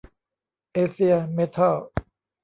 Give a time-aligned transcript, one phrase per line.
[0.73, 1.77] เอเซีย เมทัล